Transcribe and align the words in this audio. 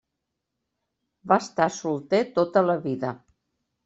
Va 1.31 1.37
estar 1.45 1.67
solter 1.75 2.21
tota 2.39 2.65
la 2.71 2.77
vida. 2.87 3.13